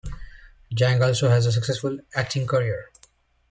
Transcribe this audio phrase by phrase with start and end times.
[0.73, 2.89] Jang also has a successful acting career.